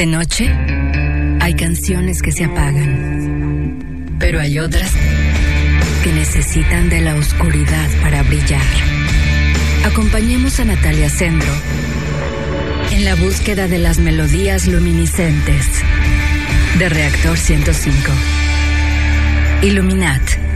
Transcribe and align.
De 0.00 0.06
noche 0.06 0.50
hay 1.40 1.52
canciones 1.52 2.22
que 2.22 2.32
se 2.32 2.44
apagan, 2.44 4.16
pero 4.18 4.40
hay 4.40 4.58
otras 4.58 4.94
que 6.02 6.10
necesitan 6.10 6.88
de 6.88 7.02
la 7.02 7.16
oscuridad 7.16 7.86
para 8.00 8.22
brillar. 8.22 8.64
Acompañemos 9.84 10.58
a 10.58 10.64
Natalia 10.64 11.10
Sendro 11.10 11.52
en 12.92 13.04
la 13.04 13.14
búsqueda 13.14 13.68
de 13.68 13.76
las 13.76 13.98
melodías 13.98 14.68
luminiscentes 14.68 15.66
de 16.78 16.88
Reactor 16.88 17.36
105. 17.36 18.10
Illuminat. 19.60 20.49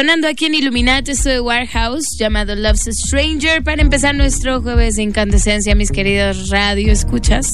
Sonando 0.00 0.28
aquí 0.28 0.46
en 0.46 0.54
Illuminati, 0.54 1.10
esto 1.10 1.28
de 1.28 1.40
Warehouse, 1.40 2.16
llamado 2.18 2.54
Love's 2.54 2.88
Stranger, 2.90 3.62
para 3.62 3.82
empezar 3.82 4.14
nuestro 4.14 4.62
jueves 4.62 4.94
de 4.94 5.02
incandescencia, 5.02 5.74
mis 5.74 5.90
queridos 5.90 6.48
radio 6.48 6.90
escuchas 6.90 7.46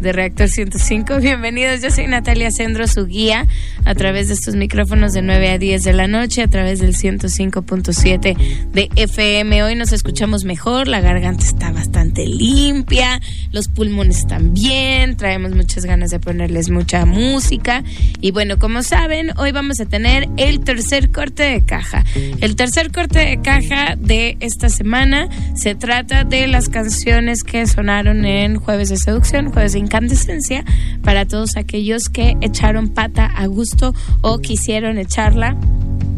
de 0.00 0.10
Reactor 0.10 0.48
105. 0.48 1.18
Bienvenidos, 1.20 1.80
yo 1.80 1.92
soy 1.92 2.08
Natalia 2.08 2.50
Sendro, 2.50 2.88
su 2.88 3.06
guía, 3.06 3.46
a 3.84 3.94
través 3.94 4.26
de 4.26 4.34
estos 4.34 4.56
micrófonos 4.56 5.12
de 5.12 5.22
9 5.22 5.50
a 5.50 5.58
10 5.58 5.84
de 5.84 5.92
la 5.92 6.08
noche, 6.08 6.42
a 6.42 6.48
través 6.48 6.80
del 6.80 6.96
105.7 6.96 8.36
de 8.72 8.88
FM. 8.96 9.62
Hoy 9.62 9.76
nos 9.76 9.92
escuchamos 9.92 10.42
mejor, 10.42 10.88
la 10.88 11.00
garganta 11.00 11.44
está 11.44 11.70
bastante 11.70 12.26
limpia, 12.26 13.20
los 13.52 13.68
pulmones 13.68 14.26
también, 14.26 15.16
traemos 15.16 15.52
muchas 15.52 15.84
ganas 15.84 16.10
de 16.10 16.18
ponerles 16.18 16.68
mucha 16.68 17.06
música. 17.06 17.84
Y 18.20 18.32
bueno, 18.32 18.58
como 18.58 18.82
saben, 18.82 19.30
hoy 19.38 19.52
vamos 19.52 19.78
a 19.78 19.84
tener 19.84 20.28
el 20.36 20.64
tercer 20.64 21.12
corte 21.12 21.44
de 21.44 21.64
caja. 21.64 21.91
El 22.40 22.56
tercer 22.56 22.92
corte 22.92 23.18
de 23.18 23.40
caja 23.40 23.96
de 23.96 24.36
esta 24.40 24.68
semana 24.68 25.28
se 25.54 25.74
trata 25.74 26.24
de 26.24 26.46
las 26.46 26.68
canciones 26.68 27.42
que 27.42 27.66
sonaron 27.66 28.24
en 28.24 28.56
Jueves 28.56 28.88
de 28.88 28.96
Seducción, 28.96 29.50
Jueves 29.52 29.72
de 29.72 29.80
Incandescencia, 29.80 30.64
para 31.02 31.26
todos 31.26 31.56
aquellos 31.56 32.04
que 32.04 32.36
echaron 32.40 32.88
pata 32.88 33.26
a 33.26 33.46
gusto 33.46 33.94
o 34.20 34.38
quisieron 34.38 34.98
echarla 34.98 35.56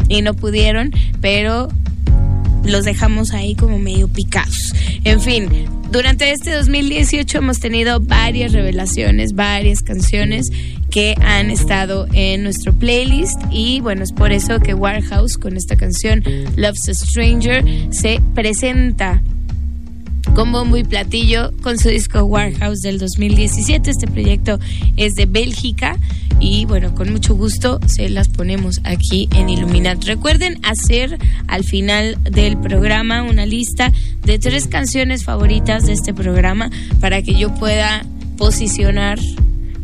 y 0.09 0.23
no 0.23 0.35
pudieron, 0.35 0.93
pero 1.21 1.69
los 2.65 2.85
dejamos 2.85 3.33
ahí 3.33 3.55
como 3.55 3.79
medio 3.79 4.09
picados. 4.09 4.73
En 5.05 5.21
fin, 5.21 5.49
durante 5.91 6.31
este 6.33 6.53
2018 6.53 7.39
hemos 7.39 7.61
tenido 7.61 8.01
varias 8.01 8.53
revelaciones, 8.53 9.35
varias 9.35 9.83
canciones 9.83 10.47
que 10.91 11.15
han 11.21 11.51
estado 11.51 12.07
en 12.13 12.43
nuestro 12.43 12.73
playlist 12.73 13.41
y 13.51 13.81
bueno, 13.81 14.03
es 14.03 14.13
por 14.13 14.33
eso 14.33 14.61
que 14.61 14.75
Warehouse 14.75 15.37
con 15.37 15.57
esta 15.57 15.77
canción 15.77 16.23
Love's 16.57 16.89
a 16.89 16.95
Stranger 16.95 17.65
se 17.91 18.21
presenta 18.35 19.23
con 20.35 20.51
bombo 20.51 20.77
y 20.77 20.83
platillo 20.83 21.53
con 21.63 21.79
su 21.79 21.89
disco 21.89 22.25
Warehouse 22.25 22.81
del 22.81 22.99
2017. 22.99 23.91
Este 23.91 24.07
proyecto 24.09 24.59
es 24.97 25.15
de 25.15 25.27
Bélgica 25.27 25.97
y 26.41 26.65
bueno, 26.65 26.95
con 26.95 27.13
mucho 27.13 27.37
gusto 27.37 27.79
se 27.87 28.09
las 28.09 28.29
ponemos 28.29 28.81
aquí 28.83 29.29
en 29.33 29.49
Illuminat. 29.49 30.03
Recuerden 30.05 30.59
hacer 30.65 31.19
al 31.47 31.63
final 31.63 32.19
del 32.25 32.57
programa 32.57 33.23
una 33.23 33.47
lista 33.47 33.93
de 34.25 34.39
tres 34.41 34.67
canciones 34.67 35.25
favoritas 35.25 35.87
de 35.87 35.93
este 35.93 36.13
programa 36.13 36.69
para 37.01 37.23
que 37.23 37.35
yo 37.35 37.55
pueda 37.55 38.05
posicionar 38.37 39.21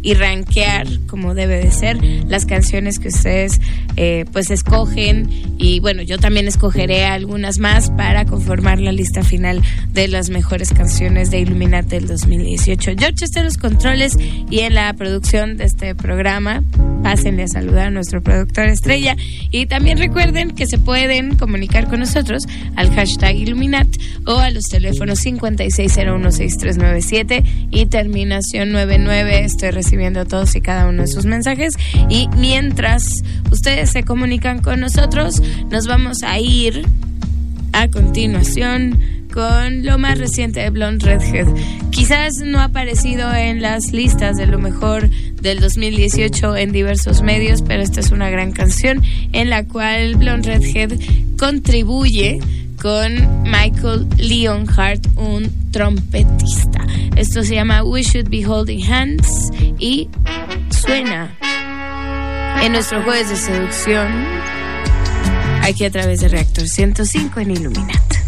y 0.03 0.15
rankear 0.15 0.87
como 1.07 1.35
debe 1.35 1.59
de 1.59 1.71
ser 1.71 2.03
las 2.27 2.47
canciones 2.47 2.99
que 2.99 3.09
ustedes 3.09 3.61
eh, 3.97 4.25
pues 4.33 4.51
escogen. 4.51 5.29
Y 5.59 5.81
bueno 5.81 6.03
yo 6.03 6.19
también 6.19 6.49
escogeré 6.49 7.05
algunas 7.05 7.59
más 7.59 7.91
para 7.91 8.25
conformar 8.25 8.81
la 8.81 8.93
lista 8.93 9.23
final 9.23 9.63
de 9.93 10.09
las 10.09 10.31
mejores 10.31 10.73
canciones 10.73 11.31
de 11.31 11.41
Illuminati 11.41 11.91
del 11.91 12.07
2018 12.07 12.93
George 12.99 13.25
está 13.25 13.41
en 13.41 13.47
los 13.47 13.57
controles 13.57 14.17
y 14.51 14.61
en 14.61 14.75
la 14.75 14.93
producción 14.95 15.57
de 15.57 15.65
este 15.65 15.95
programa 15.95 16.63
pásenle 17.03 17.45
a 17.45 17.49
saludar 17.49 17.87
a 17.89 17.91
nuestro 17.91 18.23
productor 18.23 18.67
estrella. 18.67 19.17
Y 19.51 19.67
también 19.67 19.99
recuerden 19.99 20.53
que 20.53 20.67
se 20.67 20.79
pueden 20.79 21.37
comunicar 21.37 21.89
con 21.89 22.01
nosotros 22.01 22.45
al 22.77 22.95
hashtag 22.95 23.37
Illuminat 23.37 23.89
o 24.27 24.39
a 24.39 24.51
los 24.51 24.65
teléfonos 24.65 25.25
56016397 25.25 27.69
y 27.71 27.87
terminación 27.87 28.73
99 28.73 29.45
estoy 29.45 29.71
todos 30.29 30.55
y 30.55 30.61
cada 30.61 30.89
uno 30.89 31.03
de 31.03 31.09
sus 31.09 31.27
mensajes 31.27 31.75
y 32.09 32.29
mientras 32.37 33.23
ustedes 33.51 33.91
se 33.91 34.05
comunican 34.05 34.63
con 34.63 34.81
nosotros 34.81 35.43
nos 35.69 35.87
vamos 35.87 36.19
a 36.23 36.39
ir 36.39 36.87
a 37.73 37.89
continuación 37.89 38.99
con 39.33 39.85
lo 39.85 39.99
más 39.99 40.19
reciente 40.19 40.61
de 40.61 40.71
Blonde 40.71 41.07
Redhead. 41.07 41.47
Quizás 41.91 42.39
no 42.45 42.59
ha 42.61 42.65
aparecido 42.65 43.33
en 43.35 43.63
las 43.63 43.93
listas 43.93 44.37
de 44.37 44.47
lo 44.47 44.59
mejor 44.59 45.09
del 45.41 45.61
2018 45.61 46.57
en 46.57 46.73
diversos 46.73 47.23
medios, 47.23 47.63
pero 47.63 47.83
esta 47.83 48.01
es 48.01 48.11
una 48.11 48.31
gran 48.31 48.53
canción 48.53 49.03
en 49.33 49.51
la 49.51 49.65
cual 49.65 50.17
Blonde 50.17 50.57
Redhead 50.57 50.99
contribuye 51.39 52.41
con 52.81 53.43
Michael 53.43 54.09
Leonhardt, 54.17 55.07
un 55.17 55.71
trompetista. 55.71 56.87
Esto 57.17 57.43
se 57.45 57.55
llama 57.55 57.83
We 57.83 58.03
Should 58.03 58.29
Be 58.31 58.47
Holding 58.47 58.83
Hands 58.91 59.51
y 59.79 60.09
suena 60.71 61.37
en 62.63 62.73
nuestro 62.73 63.03
jueves 63.03 63.29
de 63.29 63.37
seducción 63.37 64.09
aquí 65.63 65.85
a 65.85 65.91
través 65.91 66.21
de 66.21 66.29
Reactor 66.29 66.67
105 66.67 67.41
en 67.41 67.51
Illuminat. 67.51 68.20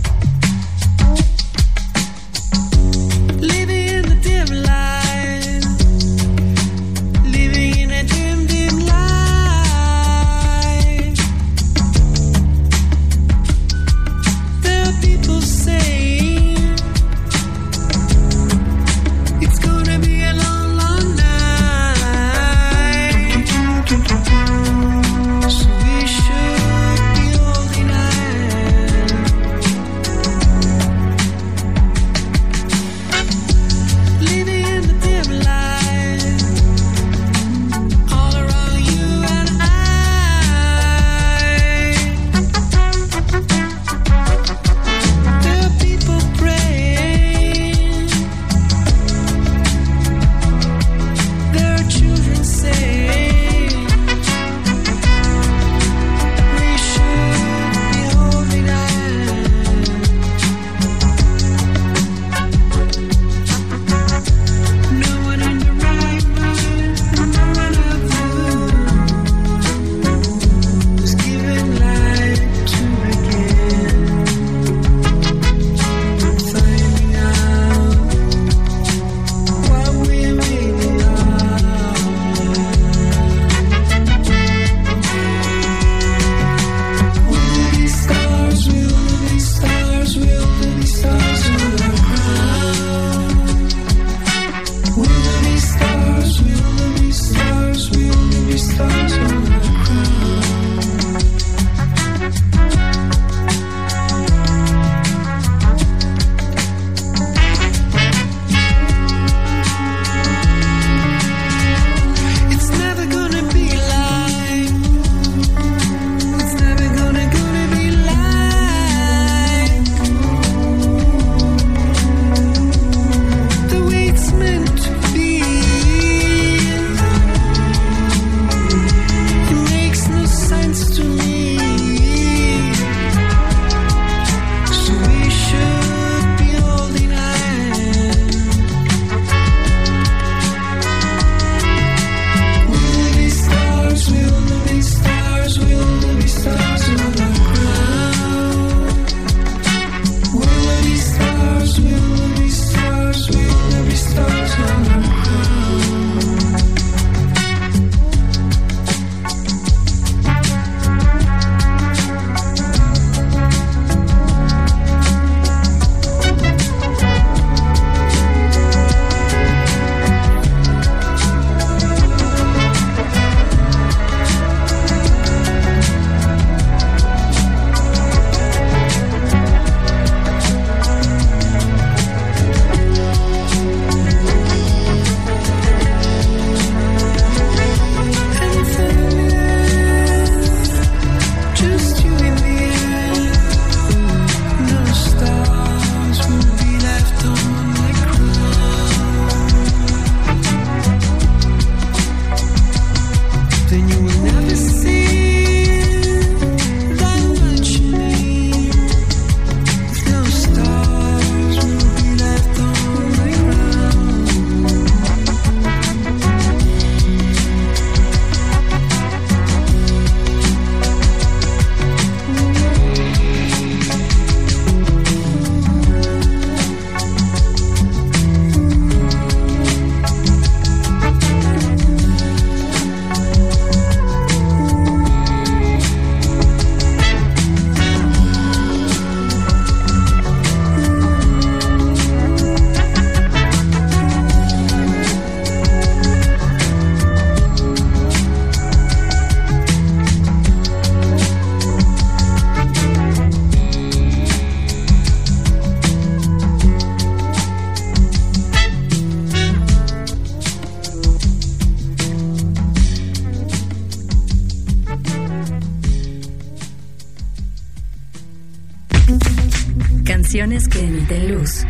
Canciones 270.12 270.68
que 270.68 270.80
emiten 270.80 271.32
luz 271.32 271.64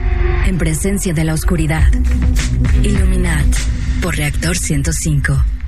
en 0.47 0.59
presencia 0.59 1.15
de 1.15 1.23
la 1.23 1.33
oscuridad. 1.33 1.87
iluminad 2.83 3.45
por 4.03 4.17
Reactor 4.17 4.57
105. 4.57 5.62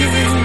You. 0.00 0.41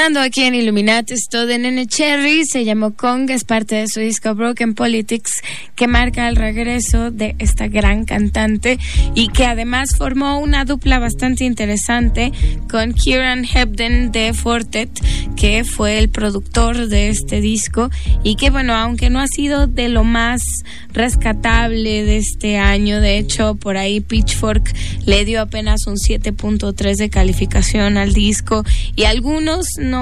sonando 0.00 0.20
aquí 0.20 0.44
en 0.44 0.54
Illuminati 0.54 1.12
esto 1.12 1.44
de 1.44 1.58
Nene 1.58 1.86
Cherry, 1.86 2.46
se 2.46 2.64
llamó 2.64 2.94
Kong, 2.94 3.28
es 3.28 3.44
parte 3.44 3.74
de 3.74 3.86
su 3.86 4.00
disco 4.00 4.34
Broken 4.34 4.74
Politics, 4.74 5.42
que 5.76 5.88
marca 5.88 6.26
el 6.26 6.36
regreso 6.36 7.10
de 7.10 7.36
esta 7.38 7.68
gran 7.68 8.06
cantante 8.06 8.78
y 9.14 9.28
que 9.28 9.44
además 9.44 9.96
formó 9.98 10.38
una 10.38 10.64
dupla 10.64 10.98
bastante 10.98 11.44
interesante 11.44 12.32
con 12.70 12.94
Kieran 12.94 13.44
Hebden 13.44 14.10
de 14.10 14.32
Fortet, 14.32 14.90
que 15.36 15.64
fue 15.64 15.98
el 15.98 16.08
productor 16.08 16.86
de 16.88 17.10
este 17.10 17.42
disco 17.42 17.90
y 18.24 18.36
que 18.36 18.48
bueno, 18.48 18.74
aunque 18.74 19.10
no 19.10 19.20
ha 19.20 19.26
sido 19.26 19.66
de 19.66 19.90
lo 19.90 20.02
más 20.02 20.40
rescatable 20.94 22.04
de 22.04 22.16
este 22.16 22.56
año, 22.56 23.02
de 23.02 23.18
hecho 23.18 23.54
por 23.54 23.76
ahí 23.76 24.00
Pitchfork 24.00 24.74
le 25.04 25.26
dio 25.26 25.42
apenas 25.42 25.86
un 25.86 25.96
7.3 25.96 26.96
de 26.96 27.10
calificación 27.10 27.98
al 27.98 28.14
disco 28.14 28.64
y 28.96 29.04
algunos 29.04 29.66
no 29.78 29.99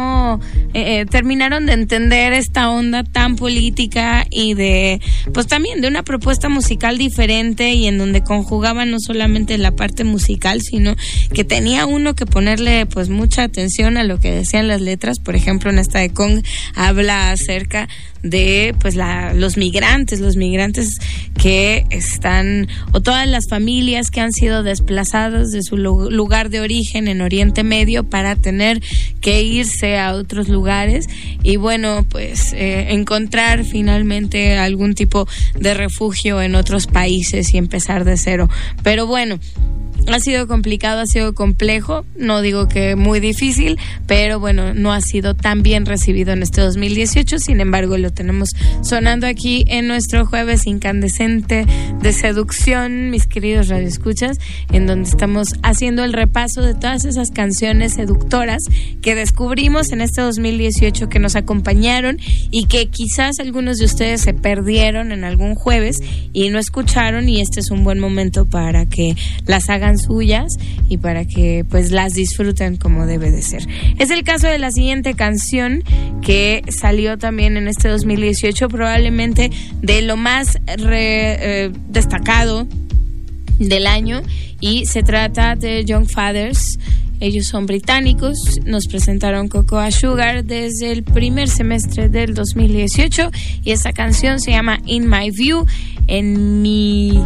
eh, 0.74 1.00
eh, 1.00 1.06
terminaron 1.06 1.66
de 1.66 1.72
entender 1.72 2.32
esta 2.32 2.70
onda 2.70 3.04
tan 3.04 3.36
política 3.36 4.26
y 4.30 4.54
de, 4.54 5.00
pues 5.32 5.46
también 5.46 5.80
de 5.80 5.88
una 5.88 6.02
propuesta 6.02 6.48
musical 6.48 6.98
diferente 6.98 7.72
y 7.72 7.86
en 7.86 7.98
donde 7.98 8.22
conjugaban 8.22 8.90
no 8.90 8.98
solamente 9.00 9.58
la 9.58 9.72
parte 9.72 10.04
musical, 10.04 10.60
sino 10.62 10.94
que 11.32 11.44
tenía 11.44 11.86
uno 11.86 12.14
que 12.14 12.26
ponerle 12.26 12.86
pues 12.86 13.08
mucha 13.08 13.42
atención 13.42 13.96
a 13.96 14.04
lo 14.04 14.18
que 14.18 14.30
decían 14.30 14.68
las 14.68 14.80
letras. 14.80 15.18
Por 15.18 15.36
ejemplo, 15.36 15.70
en 15.70 15.78
esta 15.78 15.98
de 15.98 16.10
Kong 16.10 16.42
habla 16.74 17.30
acerca 17.30 17.88
de 18.22 18.74
pues 18.80 18.94
la, 18.96 19.32
los 19.34 19.56
migrantes, 19.56 20.20
los 20.20 20.36
migrantes 20.36 20.98
que 21.40 21.86
están 21.90 22.68
o 22.92 23.00
todas 23.00 23.28
las 23.28 23.48
familias 23.48 24.10
que 24.10 24.20
han 24.20 24.32
sido 24.32 24.62
desplazadas 24.62 25.50
de 25.50 25.62
su 25.62 25.76
lu- 25.76 26.10
lugar 26.10 26.50
de 26.50 26.60
origen 26.60 27.06
en 27.08 27.20
Oriente 27.20 27.62
Medio 27.62 28.04
para 28.04 28.34
tener 28.36 28.82
que 29.20 29.42
irse 29.42 29.98
a 29.98 30.14
otros 30.14 30.48
lugares 30.48 31.06
y 31.42 31.56
bueno 31.56 32.04
pues 32.08 32.52
eh, 32.54 32.88
encontrar 32.90 33.64
finalmente 33.64 34.56
algún 34.58 34.94
tipo 34.94 35.28
de 35.58 35.74
refugio 35.74 36.42
en 36.42 36.54
otros 36.54 36.86
países 36.86 37.54
y 37.54 37.58
empezar 37.58 38.04
de 38.04 38.16
cero. 38.16 38.48
Pero 38.82 39.06
bueno, 39.06 39.38
ha 40.14 40.20
sido 40.20 40.46
complicado, 40.46 41.00
ha 41.00 41.06
sido 41.06 41.34
complejo, 41.34 42.04
no 42.16 42.40
digo 42.40 42.68
que 42.68 42.96
muy 42.96 43.20
difícil, 43.20 43.78
pero 44.06 44.40
bueno, 44.40 44.74
no 44.74 44.92
ha 44.92 45.00
sido 45.00 45.34
tan 45.34 45.62
bien 45.62 45.86
recibido 45.86 46.32
en 46.32 46.42
este 46.42 46.60
2018, 46.60 47.38
sin 47.38 47.60
embargo 47.60 47.98
lo 47.98 48.10
tenemos 48.10 48.50
sonando 48.82 49.26
aquí 49.26 49.64
en 49.68 49.86
nuestro 49.86 50.26
jueves 50.26 50.66
incandescente 50.66 51.66
de 52.00 52.12
seducción, 52.12 53.10
mis 53.10 53.26
queridos 53.26 53.68
radioescuchas, 53.68 54.38
en 54.72 54.86
donde 54.86 55.08
estamos 55.08 55.48
haciendo 55.62 56.04
el 56.04 56.12
repaso 56.12 56.62
de 56.62 56.74
todas 56.74 57.04
esas 57.04 57.30
canciones 57.30 57.94
seductoras 57.94 58.62
que 59.02 59.14
descubrimos 59.14 59.92
en 59.92 60.00
este 60.00 60.22
2018 60.22 61.08
que 61.08 61.18
nos 61.18 61.36
acompañaron 61.36 62.18
y 62.50 62.66
que 62.66 62.86
quizás 62.86 63.38
algunos 63.40 63.78
de 63.78 63.84
ustedes 63.84 64.22
se 64.22 64.34
perdieron 64.34 65.12
en 65.12 65.24
algún 65.24 65.54
jueves 65.54 65.98
y 66.32 66.48
no 66.50 66.58
escucharon 66.58 67.28
y 67.28 67.40
este 67.40 67.60
es 67.60 67.70
un 67.70 67.84
buen 67.84 67.98
momento 67.98 68.46
para 68.46 68.86
que 68.86 69.16
las 69.46 69.68
hagan 69.68 69.97
suyas 69.98 70.54
y 70.88 70.96
para 70.98 71.24
que 71.24 71.64
pues 71.68 71.90
las 71.90 72.12
disfruten 72.14 72.76
como 72.76 73.06
debe 73.06 73.30
de 73.30 73.42
ser. 73.42 73.66
Es 73.98 74.10
el 74.10 74.24
caso 74.24 74.46
de 74.46 74.58
la 74.58 74.70
siguiente 74.70 75.14
canción 75.14 75.82
que 76.22 76.62
salió 76.68 77.18
también 77.18 77.56
en 77.56 77.68
este 77.68 77.88
2018, 77.88 78.68
probablemente 78.68 79.50
de 79.82 80.02
lo 80.02 80.16
más 80.16 80.58
re- 80.78 81.64
eh, 81.66 81.70
destacado 81.90 82.66
del 83.58 83.86
año 83.86 84.22
y 84.60 84.86
se 84.86 85.02
trata 85.02 85.56
de 85.56 85.84
Young 85.84 86.08
Fathers. 86.08 86.78
Ellos 87.20 87.46
son 87.46 87.66
británicos, 87.66 88.38
nos 88.64 88.86
presentaron 88.86 89.48
Cocoa 89.48 89.90
Sugar 89.90 90.44
desde 90.44 90.92
el 90.92 91.02
primer 91.02 91.48
semestre 91.48 92.08
del 92.08 92.34
2018 92.34 93.30
y 93.64 93.72
esta 93.72 93.92
canción 93.92 94.40
se 94.40 94.52
llama 94.52 94.78
In 94.86 95.08
My 95.08 95.30
View. 95.30 95.66
En 96.06 96.62
mi 96.62 97.20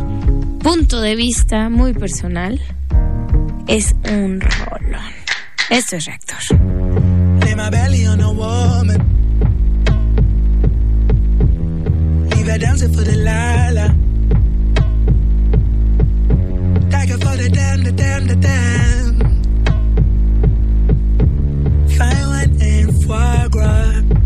punto 0.63 1.01
de 1.01 1.15
vista 1.15 1.69
muy 1.69 1.93
personal, 1.93 2.61
es 3.69 3.95
un 4.11 4.41
rolón. 4.41 5.13
Esto 5.71 5.97
es 5.97 6.07
Reactor. 6.07 6.39
Dancing 12.63 12.93
for 12.93 13.03
the 13.03 13.17
damn, 17.93 18.27
the 18.27 18.37
damn. 18.37 19.02
fire 23.13 23.49
crime. 23.51 24.22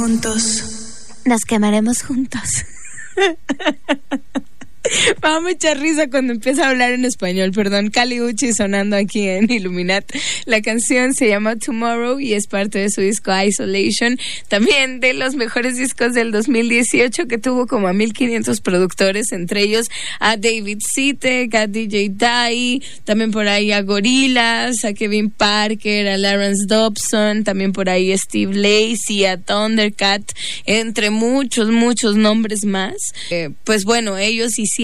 Juntos. 0.00 0.64
Nos 1.26 1.42
quemaremos 1.46 2.02
juntos. 2.02 2.64
Me 5.22 5.28
da 5.28 5.40
mucha 5.40 5.74
risa 5.74 6.08
cuando 6.08 6.32
empieza 6.32 6.66
a 6.66 6.70
hablar 6.70 6.92
en 6.92 7.04
español, 7.04 7.52
perdón. 7.52 7.90
Cali 7.90 8.20
Uchi 8.20 8.52
sonando 8.52 8.96
aquí 8.96 9.28
en 9.28 9.50
Illuminat. 9.50 10.04
La 10.46 10.60
canción 10.62 11.14
se 11.14 11.28
llama 11.28 11.56
Tomorrow 11.56 12.18
y 12.18 12.34
es 12.34 12.46
parte 12.46 12.78
de 12.78 12.90
su 12.90 13.00
disco 13.00 13.30
Isolation. 13.40 14.18
También 14.48 15.00
de 15.00 15.14
los 15.14 15.34
mejores 15.34 15.76
discos 15.76 16.14
del 16.14 16.32
2018 16.32 17.26
que 17.26 17.38
tuvo 17.38 17.66
como 17.66 17.88
a 17.88 17.92
1500 17.92 18.60
productores, 18.60 19.32
entre 19.32 19.62
ellos 19.62 19.86
a 20.18 20.36
David 20.36 20.78
Sitek, 20.80 21.54
a 21.54 21.66
DJ 21.66 22.10
Dai, 22.12 22.82
también 23.04 23.30
por 23.30 23.46
ahí 23.46 23.72
a 23.72 23.82
Gorillaz, 23.82 24.84
a 24.84 24.92
Kevin 24.92 25.30
Parker, 25.30 26.08
a 26.08 26.18
Lawrence 26.18 26.66
Dobson, 26.66 27.44
también 27.44 27.72
por 27.72 27.88
ahí 27.88 28.12
a 28.12 28.18
Steve 28.18 28.54
Lacey, 28.54 29.24
a 29.24 29.36
Thundercat, 29.36 30.22
entre 30.66 31.10
muchos, 31.10 31.70
muchos 31.70 32.16
nombres 32.16 32.64
más. 32.64 32.96
Eh, 33.30 33.50
pues 33.64 33.84
bueno, 33.84 34.18
ellos 34.18 34.58
hicieron 34.58 34.79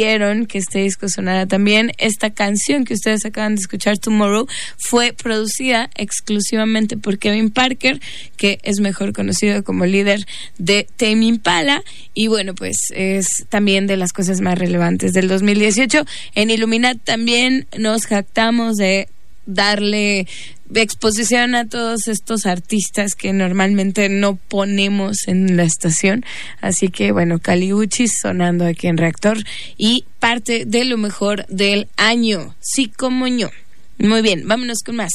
que 0.47 0.59
este 0.59 0.81
disco 0.81 1.09
sonara 1.09 1.47
también. 1.47 1.93
Esta 1.97 2.31
canción 2.31 2.85
que 2.85 2.95
ustedes 2.95 3.25
acaban 3.25 3.55
de 3.55 3.61
escuchar, 3.61 3.97
Tomorrow, 3.97 4.47
fue 4.77 5.15
producida 5.15 5.89
exclusivamente 5.95 6.99
por 6.99 7.19
Kevin 7.19 7.51
Parker, 7.51 8.01
que 8.37 8.59
es 8.63 8.81
mejor 8.81 9.15
conocido 9.15 9.65
como 9.65 9.87
líder 9.87 10.27
de 10.59 10.87
Tame 10.97 11.27
Impala. 11.27 11.83
Y 12.13 12.27
bueno, 12.27 12.55
pues 12.55 12.77
es 12.95 13.47
también 13.49 13.87
de 13.87 13.97
las 13.97 14.13
cosas 14.13 14.43
más 14.43 14.59
relevantes 14.59 15.15
del 15.15 15.29
2018. 15.29 16.05
En 16.35 16.51
Illuminat 16.51 16.99
también 17.03 17.67
nos 17.79 18.07
jactamos 18.07 18.77
de 18.77 19.09
darle 19.47 20.27
exposición 20.75 21.55
a 21.55 21.69
todos 21.69 22.09
estos 22.09 22.47
artistas 22.47 23.15
que 23.15 23.33
normalmente 23.33 24.09
no 24.09 24.37
ponemos 24.37 25.29
en 25.29 25.57
la 25.57 25.65
estación. 25.65 26.25
Así 26.61 26.89
que 26.89 27.13
bueno, 27.13 27.39
Caliuchis 27.39 28.19
sonando 28.21 28.67
aquí 28.67 28.87
en 28.87 28.97
Reactor 28.97 29.39
y 29.77 30.05
parte 30.19 30.65
de 30.67 30.85
lo 30.85 30.97
mejor 30.97 31.47
del 31.47 31.89
año. 31.97 32.55
Sí, 32.61 32.89
como 32.89 33.27
yo. 33.27 33.51
Muy 33.99 34.21
bien, 34.21 34.47
vámonos 34.47 34.83
con 34.85 34.97
más. 34.97 35.13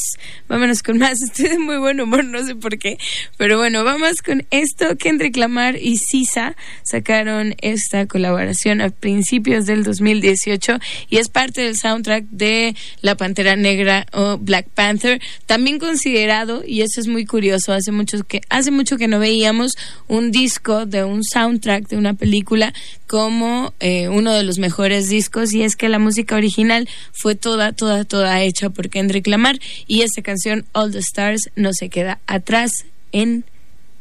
Vámonos 0.47 0.81
con 0.81 0.97
más. 0.97 1.21
Estoy 1.23 1.49
de 1.49 1.59
muy 1.59 1.77
buen 1.77 2.01
humor, 2.01 2.25
no 2.25 2.43
sé 2.43 2.55
por 2.55 2.79
qué. 2.79 2.97
Pero 3.37 3.57
bueno, 3.57 3.83
vamos 3.83 4.23
con 4.25 4.43
esto. 4.49 4.97
Kendrick 4.97 5.37
Lamar 5.37 5.75
y 5.75 5.97
Sisa 5.97 6.55
sacaron 6.81 7.53
esta 7.61 8.07
colaboración 8.07 8.81
a 8.81 8.89
principios 8.89 9.67
del 9.67 9.83
2018 9.83 10.79
y 11.11 11.17
es 11.17 11.29
parte 11.29 11.61
del 11.61 11.77
soundtrack 11.77 12.25
de 12.31 12.75
La 13.01 13.15
Pantera 13.15 13.55
Negra 13.55 14.07
o 14.13 14.39
Black 14.39 14.67
Panther. 14.73 15.21
También 15.45 15.77
considerado, 15.77 16.63
y 16.65 16.81
eso 16.81 16.99
es 16.99 17.07
muy 17.07 17.25
curioso, 17.25 17.73
hace 17.73 17.91
mucho 17.91 18.23
que, 18.23 18.41
hace 18.49 18.71
mucho 18.71 18.97
que 18.97 19.07
no 19.07 19.19
veíamos 19.19 19.73
un 20.07 20.31
disco 20.31 20.87
de 20.87 21.03
un 21.03 21.23
soundtrack 21.23 21.87
de 21.87 21.97
una 21.97 22.15
película 22.15 22.73
como 23.05 23.73
eh, 23.79 24.07
uno 24.07 24.33
de 24.33 24.43
los 24.43 24.57
mejores 24.57 25.09
discos 25.09 25.53
y 25.53 25.63
es 25.63 25.75
que 25.75 25.89
la 25.89 25.99
música 25.99 26.35
original 26.35 26.87
fue 27.11 27.35
toda, 27.35 27.73
toda, 27.73 28.05
toda 28.05 28.41
hecha 28.41 28.70
por 28.71 28.89
Kendrick 28.89 29.27
Lamar 29.27 29.59
y 29.87 30.01
esta 30.01 30.21
canción 30.21 30.65
All 30.73 30.91
the 30.91 30.99
Stars 30.99 31.49
no 31.55 31.71
se 31.73 31.89
queda 31.89 32.19
atrás 32.27 32.71
en 33.11 33.45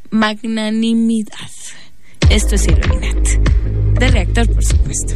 magnanimidad. 0.09 1.49
Esto 2.29 2.55
es 2.55 2.67
Illuminat. 2.67 3.27
De 3.99 4.07
reactor, 4.07 4.47
por 4.51 4.63
supuesto. 4.63 5.15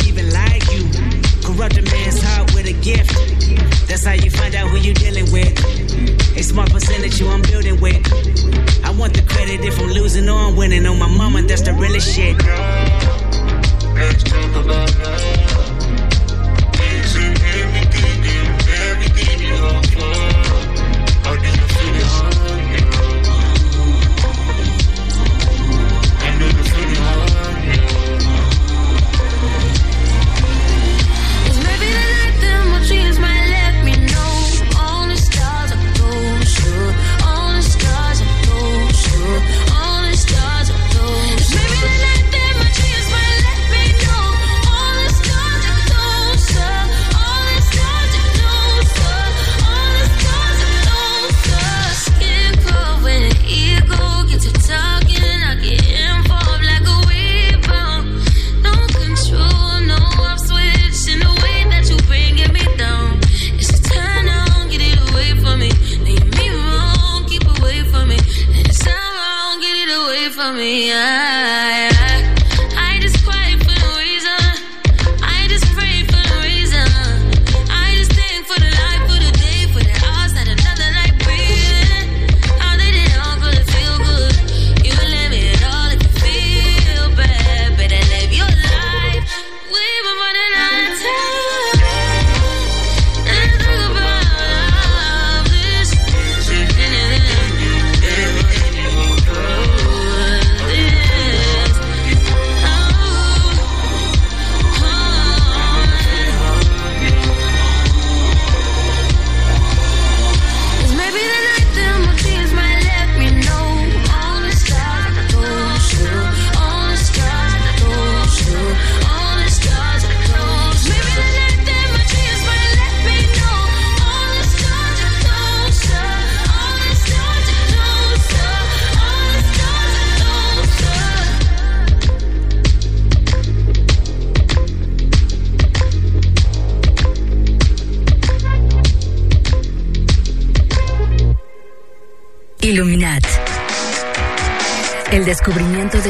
you 7.21 7.29
I'm 7.29 7.41
building 7.43 7.79
with. 7.79 8.01
I 8.83 8.91
want 8.91 9.13
the 9.13 9.21
credit 9.21 9.63
if 9.63 9.79
I'm 9.79 9.89
losing 9.89 10.27
or 10.27 10.37
I'm 10.37 10.55
winning. 10.55 10.85
On 10.85 10.97
my 10.97 11.07
mama, 11.07 11.41
that's 11.43 11.61
the 11.61 11.73
realest 11.73 12.15
shit. 12.15 12.37
Let's 13.95 14.23
talk 14.23 14.65
about. 14.65 15.50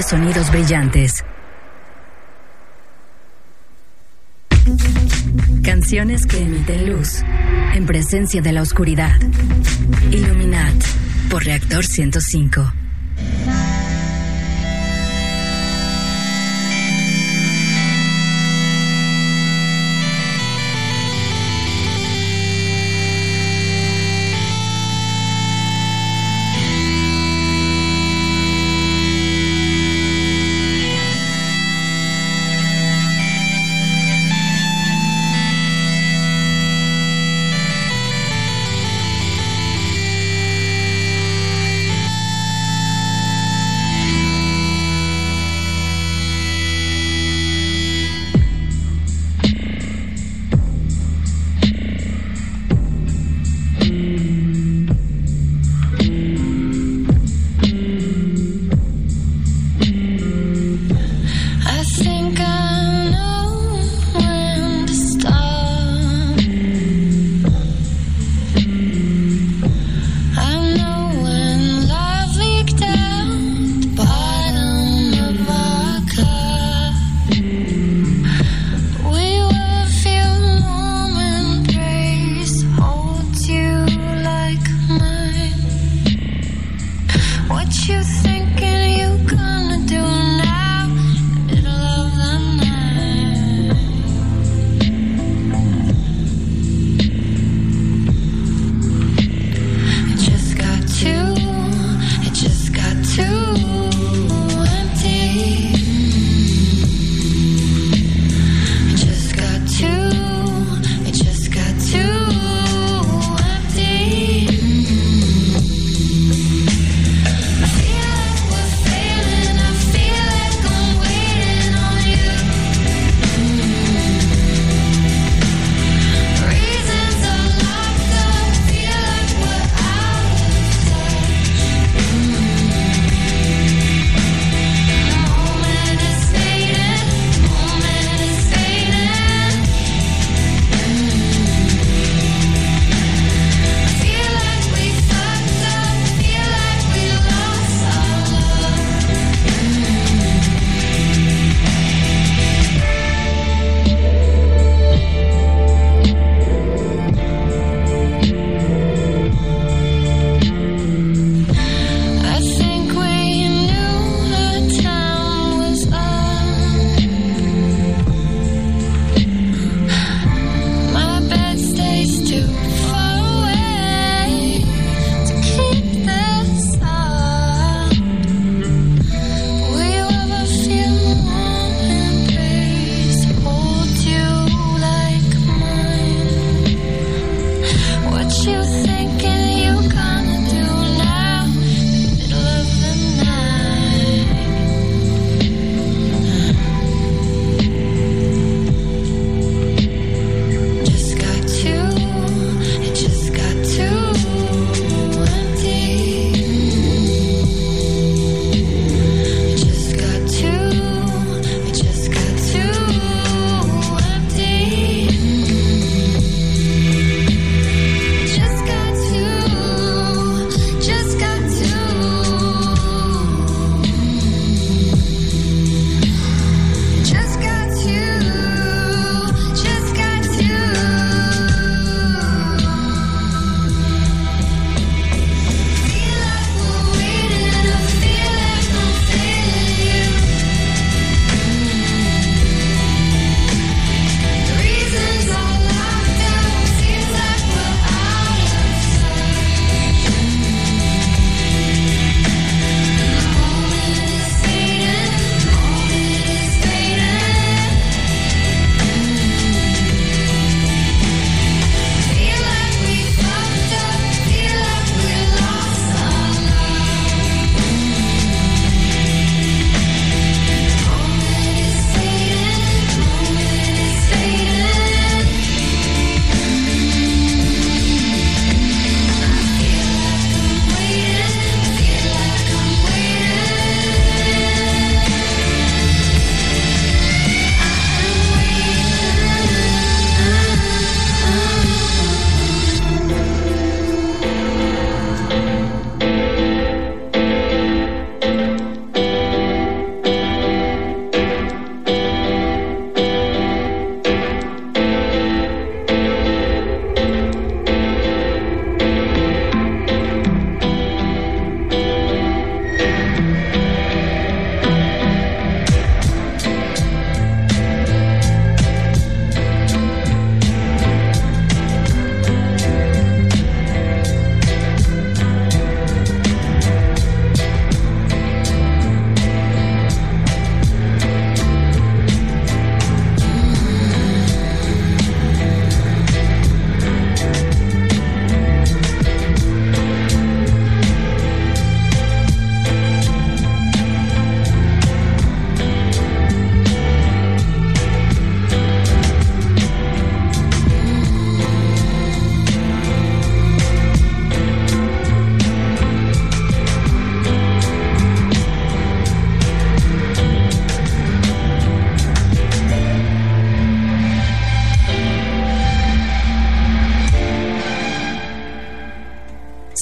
Sonidos 0.08 0.52
brillantes. 0.52 1.24
Canciones 5.64 6.26
que 6.26 6.38
emiten 6.40 6.92
luz 6.92 7.24
en 7.74 7.86
presencia 7.86 8.42
de 8.42 8.52
la 8.52 8.62
oscuridad. 8.62 9.16
Illuminat 10.12 10.76
por 11.30 11.44
Reactor 11.44 11.86
105. 11.86 12.81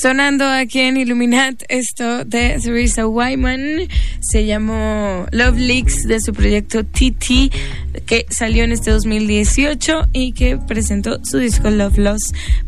Sonando 0.01 0.45
aquí 0.45 0.79
en 0.79 0.95
Illuminat, 0.95 1.63
esto 1.67 2.23
de 2.23 2.57
Theresa 2.63 3.05
Wyman. 3.05 3.89
Se 4.21 4.45
llamó 4.45 5.25
Love 5.31 5.57
Leaks 5.57 6.03
de 6.03 6.21
su 6.21 6.31
proyecto 6.31 6.85
TT, 6.85 7.51
que 8.05 8.25
salió 8.29 8.63
en 8.63 8.71
este 8.71 8.91
2018 8.91 10.07
y 10.13 10.31
que 10.31 10.57
presentó 10.57 11.19
su 11.25 11.39
disco 11.39 11.69
Love 11.69 11.97
Loss 11.97 12.21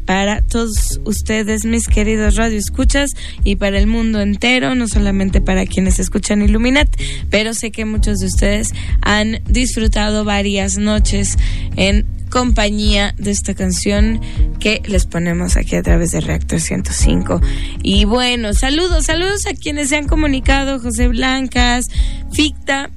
para 0.06 0.42
todos 0.42 1.00
ustedes, 1.06 1.64
mis 1.64 1.88
queridos 1.88 2.36
radioescuchas, 2.36 3.12
y 3.46 3.56
para 3.56 3.80
el 3.80 3.88
mundo 3.88 4.20
entero, 4.20 4.76
no 4.76 4.90
solamente 4.90 5.40
para 5.40 5.66
quienes 5.66 6.00
escuchan 6.00 6.42
Illuminat, 6.42 6.90
pero 7.30 7.54
sé 7.54 7.72
que 7.72 7.86
muchos 7.86 8.18
de 8.18 8.26
ustedes 8.26 8.74
han 9.02 9.42
disfrutado 9.48 10.26
varias 10.26 10.78
noches 10.78 11.38
en 11.78 12.06
compañía 12.32 13.14
de 13.20 13.30
esta 13.30 13.54
canción 13.54 14.20
que 14.60 14.82
les 14.88 15.06
ponemos 15.06 15.58
aquí 15.58 15.76
a 15.76 15.84
través 15.84 16.12
de 16.12 16.22
Reactor 16.22 16.60
105. 16.60 17.40
Y 17.84 18.06
bueno, 18.06 18.56
saludos, 18.56 19.06
saludos 19.06 19.46
a 19.46 19.54
quienes 19.54 19.90
se 19.90 19.98
han 19.98 20.08
comunicado, 20.08 20.80
José 20.80 21.08
Blancas, 21.08 21.86
Ficta, 22.32 22.90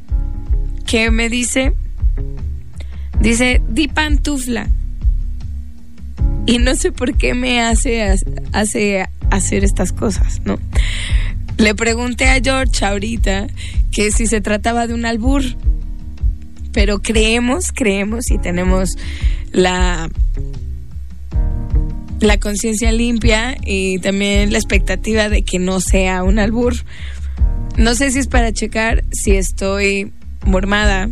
que 0.87 1.11
me 1.11 1.29
dice, 1.29 1.75
dice, 3.21 3.61
di 3.69 3.89
pantufla. 3.89 4.71
Y 6.47 6.59
no 6.59 6.75
sé 6.75 6.93
por 6.93 7.17
qué 7.17 7.35
me 7.35 7.61
hace, 7.61 8.17
hace 8.53 9.07
hacer 9.31 9.65
estas 9.65 9.93
cosas, 9.93 10.41
¿no? 10.45 10.59
Le 11.57 11.75
pregunté 11.75 12.29
a 12.29 12.41
George 12.43 12.85
ahorita 12.85 13.47
que 13.91 14.11
si 14.11 14.27
se 14.27 14.41
trataba 14.41 14.87
de 14.87 14.95
un 14.95 15.07
albur 15.07 15.43
pero 16.75 17.01
creemos, 17.01 17.73
creemos 17.73 18.31
y 18.31 18.39
tenemos 18.39 18.91
la 19.53 20.11
la 22.21 22.39
conciencia 22.39 22.91
limpia 22.91 23.57
y 23.65 23.99
también 23.99 24.51
la 24.51 24.59
expectativa 24.59 25.29
de 25.29 25.43
que 25.43 25.59
no 25.59 25.81
sea 25.81 26.23
un 26.23 26.39
albur. 26.39 26.75
No 27.77 27.95
sé 27.95 28.11
si 28.11 28.19
es 28.19 28.29
para 28.29 28.53
checar 28.53 29.05
si 29.13 29.33
estoy 29.33 30.13
mormada 30.47 31.11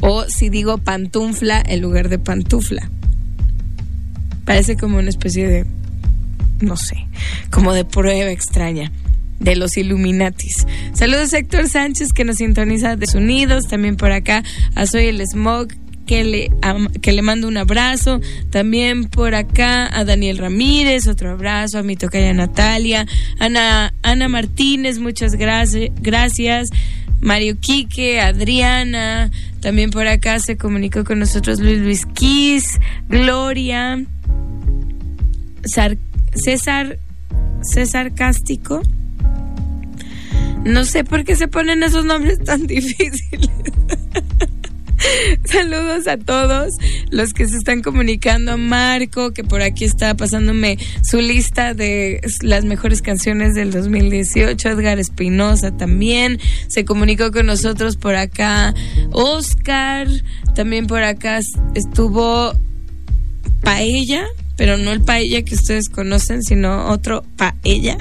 o 0.00 0.24
si 0.24 0.48
digo 0.48 0.78
pantufla 0.78 1.62
en 1.66 1.80
lugar 1.80 2.08
de 2.08 2.18
pantufla. 2.18 2.90
Parece 4.44 4.76
como 4.76 4.98
una 4.98 5.10
especie 5.10 5.48
de, 5.48 5.66
no 6.60 6.76
sé, 6.76 7.06
como 7.50 7.72
de 7.72 7.84
prueba 7.84 8.30
extraña 8.30 8.92
de 9.40 9.56
los 9.56 9.76
Illuminatis. 9.76 10.66
Saludos 10.92 11.34
a 11.34 11.38
Héctor 11.38 11.68
Sánchez 11.68 12.12
que 12.14 12.24
nos 12.24 12.36
sintoniza 12.36 12.94
de 12.96 13.06
Unidos, 13.16 13.64
también 13.66 13.96
por 13.96 14.12
acá 14.12 14.44
a 14.74 14.86
Soy 14.86 15.06
el 15.06 15.20
Smog 15.26 15.68
que 16.06 16.24
le, 16.24 16.50
que 17.02 17.12
le 17.12 17.22
mando 17.22 17.46
un 17.48 17.56
abrazo. 17.56 18.20
También 18.50 19.04
por 19.04 19.34
acá 19.34 19.88
a 19.96 20.04
Daniel 20.04 20.38
Ramírez, 20.38 21.06
otro 21.06 21.30
abrazo. 21.32 21.78
A 21.78 21.82
mi 21.82 21.96
tocaya 21.96 22.32
Natalia. 22.32 23.06
Ana, 23.38 23.94
Ana 24.02 24.28
Martínez, 24.28 24.98
muchas 24.98 25.34
gracias. 25.36 25.90
gracias. 26.00 26.68
Mario 27.20 27.58
Quique, 27.60 28.20
Adriana. 28.20 29.30
También 29.60 29.90
por 29.90 30.06
acá 30.08 30.40
se 30.40 30.56
comunicó 30.56 31.04
con 31.04 31.18
nosotros 31.20 31.60
Luis 31.60 31.78
Luis 31.78 32.06
Kiss, 32.14 32.78
Gloria, 33.08 34.02
Sar- 35.64 35.98
César, 36.34 36.98
César 37.62 38.14
Cástico. 38.14 38.82
No 40.64 40.84
sé 40.84 41.04
por 41.04 41.24
qué 41.24 41.36
se 41.36 41.48
ponen 41.48 41.82
esos 41.82 42.04
nombres 42.04 42.38
tan 42.44 42.66
difíciles. 42.66 43.50
Saludos 45.44 46.06
a 46.06 46.18
todos 46.18 46.74
los 47.10 47.32
que 47.32 47.48
se 47.48 47.56
están 47.56 47.82
comunicando. 47.82 48.58
Marco, 48.58 49.32
que 49.32 49.42
por 49.44 49.62
aquí 49.62 49.84
está 49.84 50.14
pasándome 50.14 50.78
su 51.02 51.20
lista 51.20 51.74
de 51.74 52.20
las 52.42 52.64
mejores 52.64 53.00
canciones 53.00 53.54
del 53.54 53.70
2018. 53.70 54.68
Edgar 54.68 54.98
Espinosa 54.98 55.76
también 55.76 56.38
se 56.68 56.84
comunicó 56.84 57.32
con 57.32 57.46
nosotros 57.46 57.96
por 57.96 58.14
acá. 58.14 58.74
Oscar, 59.12 60.06
también 60.54 60.86
por 60.86 61.02
acá 61.02 61.40
estuvo 61.74 62.52
Paella, 63.62 64.26
pero 64.56 64.76
no 64.76 64.92
el 64.92 65.00
Paella 65.00 65.42
que 65.42 65.54
ustedes 65.54 65.88
conocen, 65.88 66.42
sino 66.42 66.90
otro 66.90 67.24
Paella. 67.36 67.96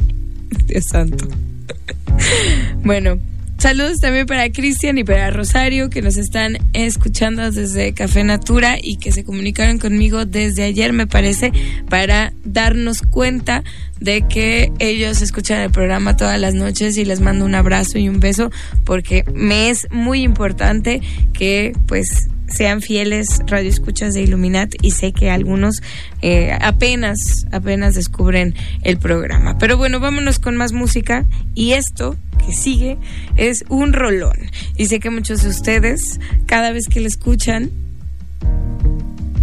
Dios 0.66 0.84
santo. 0.90 1.28
Bueno, 2.82 3.18
saludos 3.58 3.98
también 4.00 4.26
para 4.26 4.50
Cristian 4.50 4.98
y 4.98 5.04
para 5.04 5.30
Rosario 5.30 5.90
que 5.90 6.02
nos 6.02 6.16
están 6.16 6.58
escuchando 6.72 7.50
desde 7.50 7.92
Café 7.92 8.24
Natura 8.24 8.76
y 8.80 8.96
que 8.96 9.12
se 9.12 9.24
comunicaron 9.24 9.78
conmigo 9.78 10.24
desde 10.24 10.64
ayer, 10.64 10.92
me 10.92 11.06
parece, 11.06 11.52
para 11.88 12.32
darnos 12.44 13.02
cuenta 13.02 13.64
de 14.00 14.22
que 14.22 14.72
ellos 14.78 15.20
escuchan 15.20 15.60
el 15.60 15.70
programa 15.70 16.16
todas 16.16 16.40
las 16.40 16.54
noches 16.54 16.96
y 16.96 17.04
les 17.04 17.20
mando 17.20 17.44
un 17.44 17.54
abrazo 17.54 17.98
y 17.98 18.08
un 18.08 18.20
beso 18.20 18.50
porque 18.84 19.24
me 19.34 19.68
es 19.68 19.86
muy 19.90 20.22
importante 20.22 21.00
que 21.32 21.74
pues 21.86 22.28
sean 22.50 22.82
fieles 22.82 23.26
radioescuchas 23.46 24.14
de 24.14 24.22
Illuminat 24.22 24.74
y 24.82 24.90
sé 24.90 25.12
que 25.12 25.30
algunos 25.30 25.82
eh, 26.22 26.56
apenas, 26.60 27.18
apenas 27.52 27.94
descubren 27.94 28.54
el 28.82 28.98
programa. 28.98 29.58
Pero 29.58 29.76
bueno, 29.76 30.00
vámonos 30.00 30.38
con 30.38 30.56
más 30.56 30.72
música 30.72 31.24
y 31.54 31.72
esto 31.72 32.16
que 32.44 32.52
sigue 32.52 32.98
es 33.36 33.64
un 33.68 33.92
rolón. 33.92 34.50
Y 34.76 34.86
sé 34.86 35.00
que 35.00 35.10
muchos 35.10 35.42
de 35.42 35.50
ustedes, 35.50 36.20
cada 36.46 36.72
vez 36.72 36.86
que 36.88 37.00
lo 37.00 37.06
escuchan, 37.06 37.70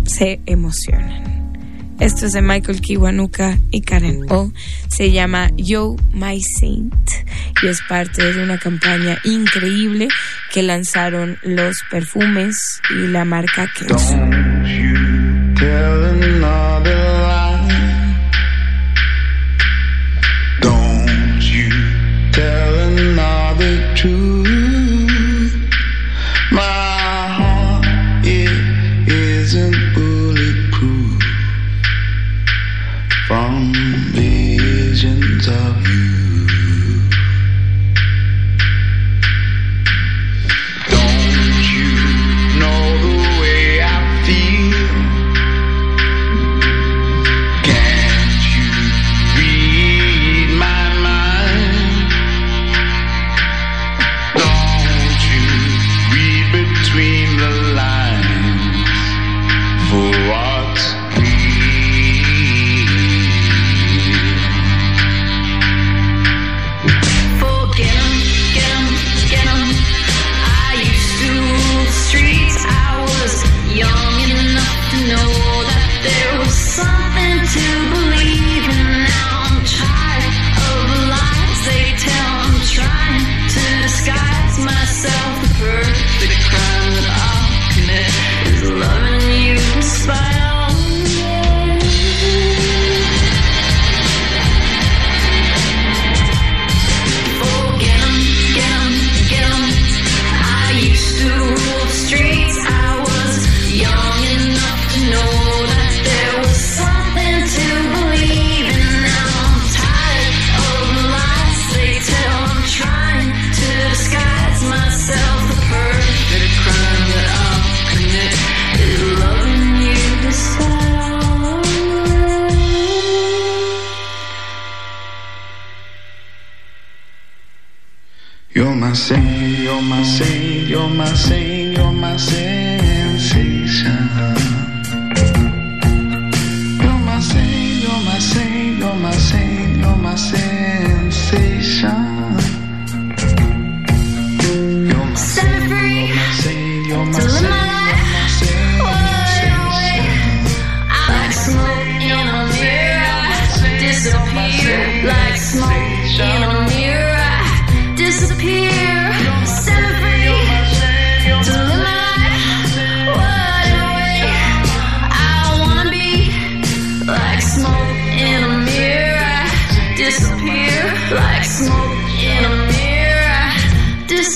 se 0.06 0.40
emocionan. 0.46 1.37
Esto 2.00 2.28
es 2.28 2.34
de 2.34 2.42
Michael 2.42 2.82
Kiwanuka 2.82 3.58
y 3.72 3.82
Karen 3.82 4.26
O. 4.30 4.52
Se 4.88 5.12
llama 5.12 5.50
Yo 5.58 5.96
My 6.14 6.40
Saint 6.42 6.94
y 7.64 7.68
es 7.68 7.82
parte 7.90 8.34
de 8.34 8.44
una 8.44 8.58
campaña 8.60 9.18
increíble 9.24 10.08
que 10.52 10.62
lanzaron 10.64 11.38
los 11.42 11.76
perfumes 11.90 12.56
y 12.92 13.08
la 13.08 13.26
marca 13.26 13.68
Kenzo. 13.76 14.16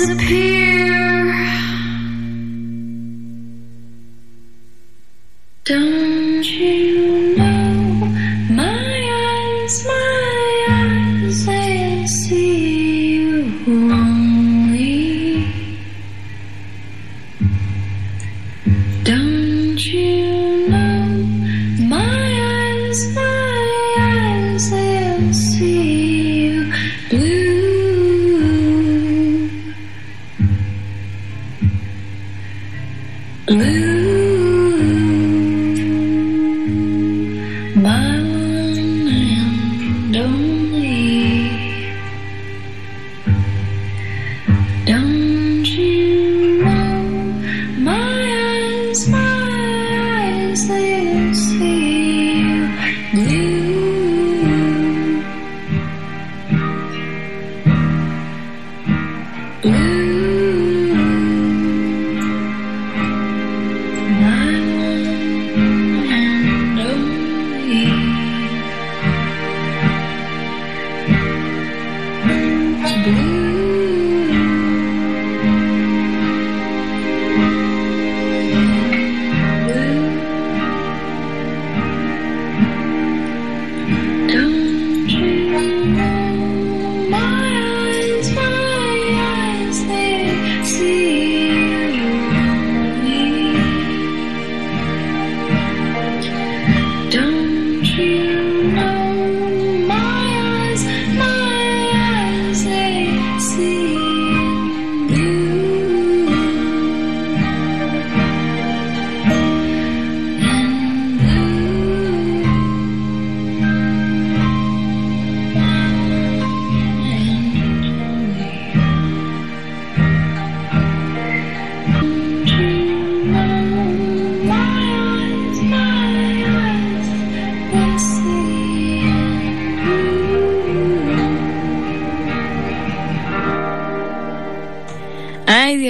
Disappear. 0.02 0.61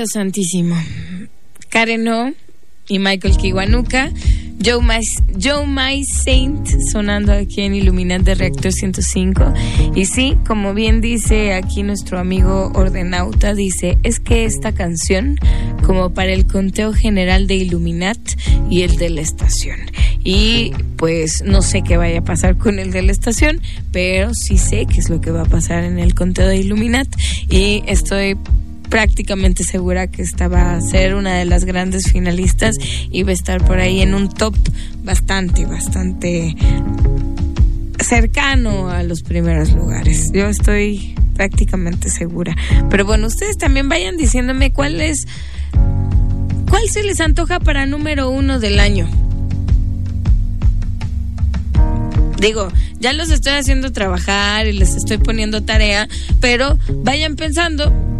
Santísimo. 0.07 0.75
Karen 1.69 2.07
O 2.07 2.33
y 2.87 2.99
Michael 2.99 3.37
Kiwanuka. 3.37 4.11
Joe 4.63 5.65
My, 5.65 6.03
Saint 6.03 6.67
sonando 6.91 7.33
aquí 7.33 7.61
en 7.61 7.73
Iluminante 7.73 8.31
de 8.31 8.35
Reactor 8.35 8.71
105. 8.71 9.53
Y 9.95 10.05
sí, 10.05 10.37
como 10.45 10.75
bien 10.75 11.01
dice 11.01 11.53
aquí 11.53 11.81
nuestro 11.81 12.19
amigo 12.19 12.71
Ordenauta, 12.75 13.55
dice, 13.55 13.97
es 14.03 14.19
que 14.19 14.45
esta 14.45 14.71
canción, 14.73 15.37
como 15.83 16.13
para 16.13 16.31
el 16.31 16.45
conteo 16.45 16.93
general 16.93 17.47
de 17.47 17.55
Iluminat 17.55 18.19
y 18.69 18.83
el 18.83 18.97
de 18.97 19.09
la 19.09 19.21
estación. 19.21 19.79
Y 20.23 20.73
pues 20.95 21.41
no 21.43 21.63
sé 21.63 21.81
qué 21.81 21.97
vaya 21.97 22.19
a 22.19 22.23
pasar 22.23 22.57
con 22.57 22.77
el 22.77 22.91
de 22.91 23.01
la 23.01 23.11
estación, 23.11 23.61
pero 23.91 24.35
sí 24.35 24.59
sé 24.59 24.85
qué 24.85 24.99
es 24.99 25.09
lo 25.09 25.21
que 25.21 25.31
va 25.31 25.41
a 25.41 25.45
pasar 25.45 25.83
en 25.83 25.97
el 25.97 26.13
conteo 26.13 26.47
de 26.47 26.57
Iluminat. 26.57 27.07
Y 27.49 27.81
estoy 27.87 28.37
prácticamente 28.91 29.63
segura 29.63 30.07
que 30.07 30.21
esta 30.21 30.49
va 30.49 30.75
a 30.75 30.81
ser 30.81 31.15
una 31.15 31.35
de 31.35 31.45
las 31.45 31.63
grandes 31.63 32.11
finalistas 32.11 32.75
y 33.09 33.23
va 33.23 33.31
a 33.31 33.33
estar 33.33 33.65
por 33.65 33.79
ahí 33.79 34.01
en 34.01 34.13
un 34.13 34.27
top 34.29 34.53
bastante, 35.01 35.65
bastante 35.65 36.55
cercano 37.99 38.89
a 38.89 39.01
los 39.03 39.23
primeros 39.23 39.71
lugares. 39.71 40.31
Yo 40.33 40.45
estoy 40.47 41.15
prácticamente 41.35 42.09
segura. 42.09 42.53
Pero 42.89 43.05
bueno, 43.05 43.27
ustedes 43.27 43.57
también 43.57 43.87
vayan 43.87 44.17
diciéndome 44.17 44.73
cuál 44.73 44.99
es, 44.99 45.25
cuál 46.69 46.89
se 46.89 47.03
les 47.03 47.21
antoja 47.21 47.61
para 47.61 47.85
número 47.85 48.29
uno 48.29 48.59
del 48.59 48.81
año. 48.81 49.09
Digo, 52.39 52.67
ya 52.99 53.13
los 53.13 53.29
estoy 53.29 53.53
haciendo 53.53 53.93
trabajar 53.93 54.67
y 54.67 54.73
les 54.73 54.95
estoy 54.95 55.17
poniendo 55.17 55.63
tarea, 55.63 56.09
pero 56.41 56.77
vayan 57.03 57.35
pensando, 57.35 58.10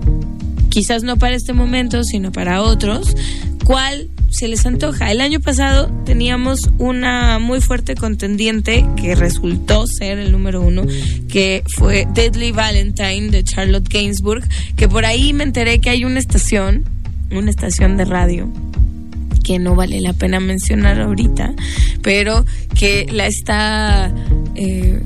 quizás 0.71 1.03
no 1.03 1.17
para 1.17 1.35
este 1.35 1.53
momento, 1.53 2.03
sino 2.03 2.31
para 2.31 2.63
otros, 2.63 3.15
cuál 3.63 4.09
se 4.31 4.47
les 4.47 4.65
antoja. 4.65 5.11
El 5.11 5.21
año 5.21 5.39
pasado 5.41 5.91
teníamos 6.05 6.71
una 6.79 7.37
muy 7.37 7.61
fuerte 7.61 7.95
contendiente 7.95 8.85
que 8.95 9.13
resultó 9.13 9.85
ser 9.85 10.17
el 10.17 10.31
número 10.31 10.61
uno, 10.61 10.83
que 11.29 11.63
fue 11.75 12.07
Deadly 12.13 12.51
Valentine 12.51 13.29
de 13.29 13.43
Charlotte 13.43 13.87
Gainsbourg, 13.87 14.43
que 14.75 14.87
por 14.87 15.05
ahí 15.05 15.33
me 15.33 15.43
enteré 15.43 15.79
que 15.79 15.89
hay 15.89 16.05
una 16.05 16.19
estación, 16.19 16.85
una 17.31 17.51
estación 17.51 17.97
de 17.97 18.05
radio 18.05 18.49
que 19.43 19.59
no 19.59 19.75
vale 19.75 19.99
la 20.01 20.13
pena 20.13 20.39
mencionar 20.39 21.01
ahorita, 21.01 21.53
pero 22.01 22.45
que 22.77 23.07
la 23.11 23.27
está 23.27 24.13
eh, 24.55 25.01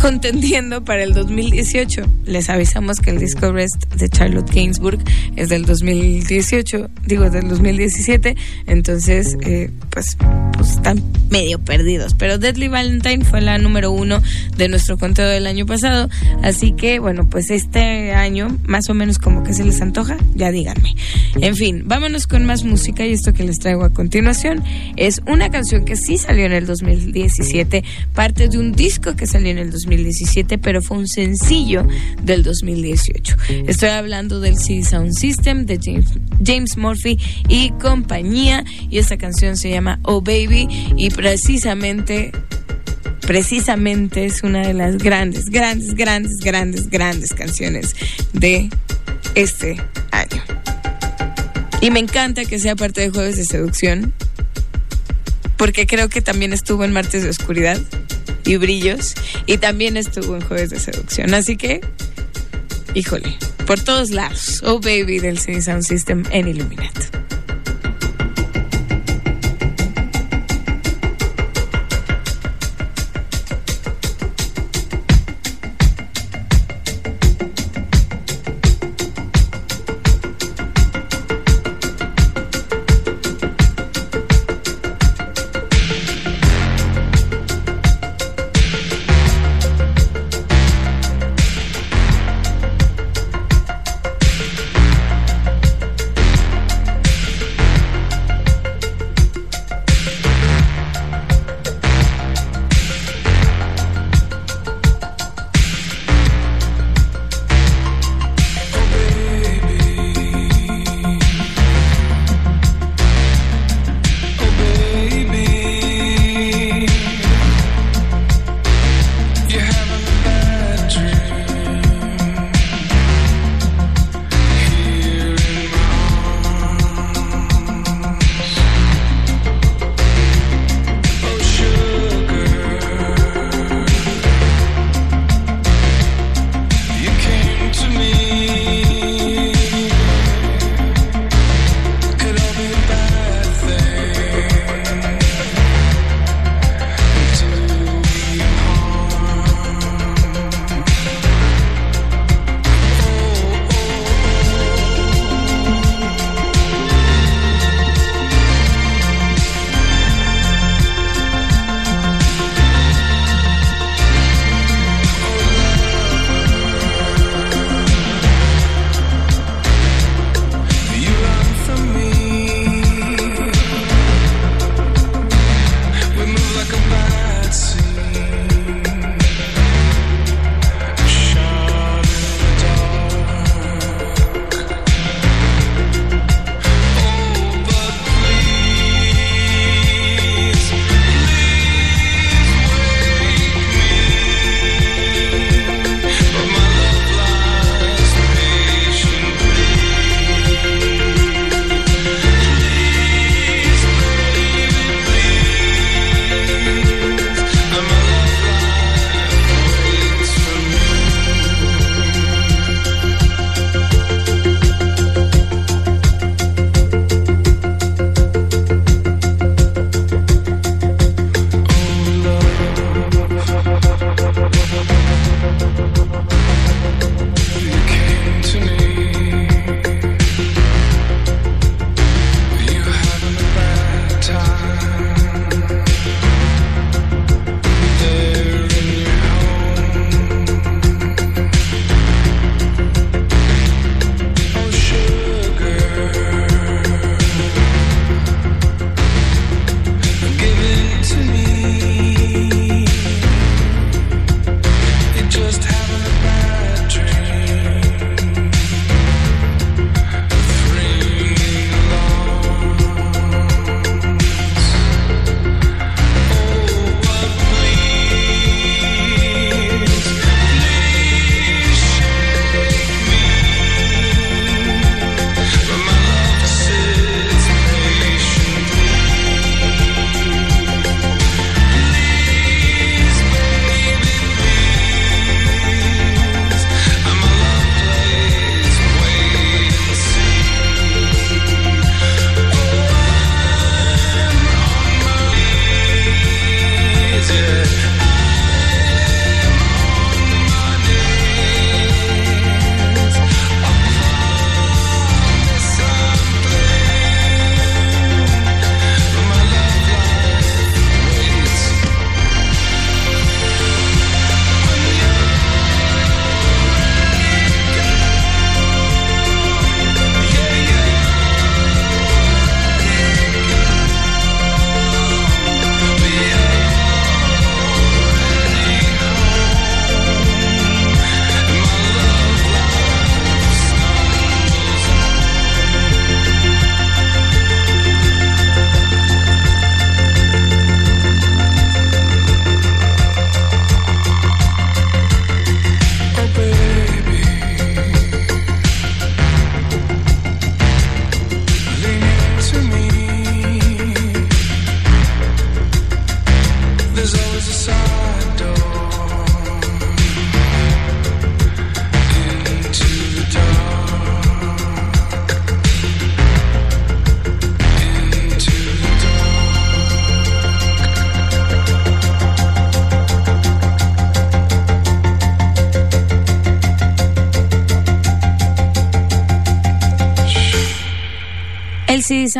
contendiendo 0.00 0.82
para 0.82 1.02
el 1.02 1.12
2018. 1.12 2.02
Les 2.24 2.48
avisamos 2.48 3.00
que 3.00 3.10
el 3.10 3.18
disco 3.18 3.52
Rest 3.52 3.92
de 3.94 4.08
Charlotte 4.08 4.50
Gainsbourg 4.50 4.98
es 5.36 5.50
del 5.50 5.66
2018, 5.66 6.88
digo 7.04 7.28
del 7.28 7.48
2017, 7.48 8.34
entonces 8.66 9.36
eh, 9.42 9.70
pues, 9.90 10.16
pues 10.56 10.70
están 10.70 11.02
medio 11.28 11.58
perdidos. 11.58 12.14
Pero 12.14 12.38
Deadly 12.38 12.68
Valentine 12.68 13.24
fue 13.24 13.42
la 13.42 13.58
número 13.58 13.92
uno 13.92 14.22
de 14.56 14.68
nuestro 14.68 14.96
conteo 14.96 15.28
del 15.28 15.46
año 15.46 15.66
pasado, 15.66 16.08
así 16.42 16.72
que 16.72 16.98
bueno, 16.98 17.28
pues 17.28 17.50
este 17.50 18.12
año 18.12 18.56
más 18.64 18.88
o 18.88 18.94
menos 18.94 19.18
como 19.18 19.42
que 19.42 19.52
se 19.52 19.64
les 19.64 19.82
antoja, 19.82 20.16
ya 20.34 20.50
díganme. 20.50 20.94
En 21.40 21.56
fin, 21.56 21.84
vámonos 21.86 22.26
con 22.26 22.46
más 22.46 22.64
música 22.64 23.04
y 23.04 23.12
esto 23.12 23.34
que 23.34 23.44
les 23.44 23.58
traigo 23.58 23.84
a 23.84 23.90
continuación 23.90 24.64
es 24.96 25.20
una 25.26 25.50
canción 25.50 25.84
que 25.84 25.96
sí 25.96 26.16
salió 26.16 26.46
en 26.46 26.52
el 26.52 26.66
2017, 26.66 27.84
parte 28.14 28.48
de 28.48 28.58
un 28.58 28.72
disco 28.72 29.14
que 29.14 29.26
salió 29.26 29.50
en 29.50 29.58
el 29.58 29.70
2017 29.70 29.89
2017, 29.90 30.58
pero 30.58 30.82
fue 30.82 30.98
un 30.98 31.08
sencillo 31.08 31.86
del 32.22 32.42
2018. 32.42 33.36
Estoy 33.66 33.88
hablando 33.90 34.40
del 34.40 34.56
CD 34.56 34.84
Sound 34.84 35.12
System 35.12 35.66
de 35.66 35.78
James, 35.82 36.06
James 36.44 36.76
Murphy 36.76 37.18
y 37.48 37.70
compañía, 37.72 38.64
y 38.88 38.98
esta 38.98 39.18
canción 39.18 39.56
se 39.56 39.70
llama 39.70 39.98
Oh 40.02 40.20
Baby, 40.20 40.68
y 40.96 41.10
precisamente 41.10 42.32
precisamente 43.26 44.24
es 44.24 44.42
una 44.42 44.66
de 44.66 44.74
las 44.74 44.98
grandes, 44.98 45.46
grandes, 45.46 45.94
grandes, 45.94 46.38
grandes, 46.38 46.90
grandes 46.90 47.32
canciones 47.32 47.94
de 48.32 48.68
este 49.34 49.76
año. 50.10 50.42
Y 51.80 51.90
me 51.90 52.00
encanta 52.00 52.44
que 52.44 52.58
sea 52.58 52.74
parte 52.76 53.02
de 53.02 53.10
Jueves 53.10 53.36
de 53.36 53.44
Seducción, 53.44 54.12
porque 55.56 55.86
creo 55.86 56.08
que 56.08 56.22
también 56.22 56.52
estuvo 56.52 56.84
en 56.84 56.92
Martes 56.92 57.22
de 57.22 57.28
Oscuridad 57.28 57.80
y 58.44 58.56
Brillos, 58.56 59.14
y 59.46 59.58
también 59.58 59.96
estuvo 59.96 60.36
en 60.36 60.42
Jueves 60.42 60.70
de 60.70 60.80
Seducción. 60.80 61.34
Así 61.34 61.56
que, 61.56 61.80
híjole, 62.94 63.36
por 63.66 63.80
todos 63.80 64.10
lados, 64.10 64.62
Oh 64.64 64.80
Baby 64.80 65.20
del 65.20 65.38
CD 65.38 65.62
Sound 65.62 65.82
System 65.82 66.24
en 66.30 66.48
Illuminati. 66.48 67.00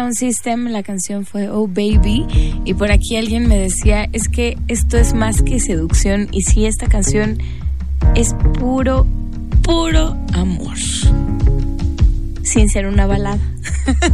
Sound 0.00 0.14
System, 0.14 0.68
la 0.68 0.82
canción 0.82 1.26
fue 1.26 1.50
Oh 1.50 1.66
Baby 1.68 2.26
y 2.64 2.72
por 2.72 2.90
aquí 2.90 3.16
alguien 3.16 3.46
me 3.46 3.58
decía, 3.58 4.08
es 4.14 4.30
que 4.30 4.56
esto 4.66 4.96
es 4.96 5.12
más 5.12 5.42
que 5.42 5.60
seducción 5.60 6.28
y 6.32 6.40
sí, 6.40 6.64
esta 6.64 6.86
canción 6.86 7.36
es 8.14 8.34
puro, 8.58 9.06
puro 9.62 10.16
amor, 10.32 10.78
sin 12.42 12.70
ser 12.70 12.86
una 12.86 13.04
balada. 13.04 13.40